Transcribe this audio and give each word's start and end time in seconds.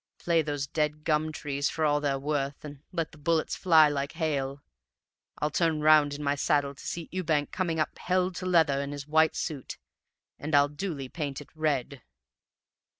Play 0.17 0.41
those 0.41 0.65
dead 0.65 1.03
gum 1.03 1.31
trees 1.31 1.69
for 1.69 1.85
all 1.85 2.01
they're 2.01 2.17
worth, 2.17 2.65
and 2.65 2.79
let 2.91 3.11
the 3.11 3.19
bullets 3.19 3.55
fly 3.55 3.87
like 3.87 4.13
hail. 4.13 4.63
I'll 5.37 5.51
turn 5.51 5.81
round 5.81 6.15
in 6.15 6.23
my 6.23 6.33
saddle 6.33 6.73
to 6.73 6.87
see 6.87 7.07
Ewbank 7.11 7.51
coming 7.51 7.79
up 7.79 7.99
hell 7.99 8.31
to 8.31 8.47
leather 8.47 8.81
in 8.81 8.93
his 8.93 9.05
white 9.07 9.35
suit, 9.35 9.77
and 10.39 10.55
I'll 10.55 10.69
duly 10.69 11.07
paint 11.07 11.39
it 11.39 11.49
red. 11.53 12.01